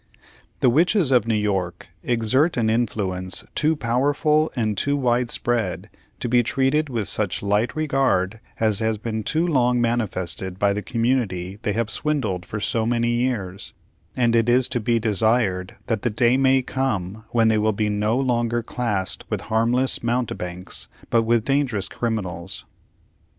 The 0.61 0.69
Witches 0.71 1.11
of 1.11 1.27
New 1.27 1.35
York 1.35 1.89
exert 2.01 2.57
an 2.57 2.71
influence 2.71 3.43
too 3.53 3.75
powerful 3.75 4.51
and 4.55 4.75
too 4.75 4.97
wide 4.97 5.29
spread 5.29 5.91
to 6.21 6.27
be 6.27 6.41
treated 6.41 6.89
with 6.89 7.07
such 7.07 7.43
light 7.43 7.75
regard 7.75 8.39
as 8.59 8.79
has 8.79 8.97
been 8.97 9.21
too 9.21 9.45
long 9.45 9.79
manifested 9.79 10.57
by 10.57 10.73
the 10.73 10.81
community 10.81 11.59
they 11.61 11.73
have 11.73 11.91
swindled 11.91 12.47
for 12.47 12.59
so 12.59 12.83
many 12.87 13.09
years; 13.11 13.75
and 14.17 14.35
it 14.35 14.49
is 14.49 14.67
to 14.69 14.79
be 14.79 14.97
desired 14.97 15.75
that 15.85 16.01
the 16.01 16.09
day 16.09 16.35
may 16.35 16.63
come 16.63 17.23
when 17.29 17.47
they 17.49 17.59
will 17.59 17.69
be 17.71 17.87
no 17.87 18.17
longer 18.17 18.63
classed 18.63 19.23
with 19.29 19.41
harmless 19.53 20.01
mountebanks, 20.01 20.87
but 21.11 21.21
with 21.21 21.45
dangerous 21.45 21.87
criminals. 21.87 22.65